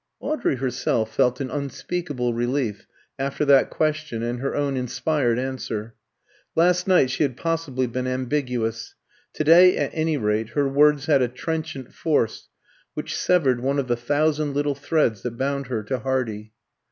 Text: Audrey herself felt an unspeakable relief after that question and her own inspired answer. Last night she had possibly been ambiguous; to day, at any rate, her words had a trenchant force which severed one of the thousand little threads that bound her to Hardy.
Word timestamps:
Audrey 0.19 0.55
herself 0.55 1.13
felt 1.13 1.39
an 1.39 1.51
unspeakable 1.51 2.33
relief 2.33 2.87
after 3.19 3.45
that 3.45 3.69
question 3.69 4.23
and 4.23 4.39
her 4.39 4.55
own 4.55 4.75
inspired 4.75 5.37
answer. 5.37 5.93
Last 6.55 6.87
night 6.87 7.11
she 7.11 7.21
had 7.21 7.37
possibly 7.37 7.85
been 7.85 8.07
ambiguous; 8.07 8.95
to 9.33 9.43
day, 9.43 9.77
at 9.77 9.91
any 9.93 10.17
rate, 10.17 10.49
her 10.49 10.67
words 10.67 11.05
had 11.05 11.21
a 11.21 11.27
trenchant 11.27 11.93
force 11.93 12.49
which 12.95 13.15
severed 13.15 13.61
one 13.61 13.77
of 13.77 13.87
the 13.87 13.95
thousand 13.95 14.55
little 14.55 14.73
threads 14.73 15.21
that 15.21 15.37
bound 15.37 15.67
her 15.67 15.83
to 15.83 15.99
Hardy. 15.99 16.53